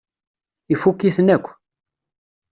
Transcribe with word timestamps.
Ifukk-iten 0.73 1.27
akk. 1.35 1.45